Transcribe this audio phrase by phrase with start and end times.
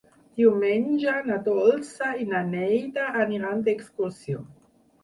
[0.39, 4.45] Diumenge na Dolça i na Neida aniran d'excursió.